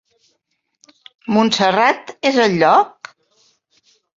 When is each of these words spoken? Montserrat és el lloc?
Montserrat 1.35 2.11
és 2.33 2.41
el 2.47 2.59
lloc? 2.65 3.15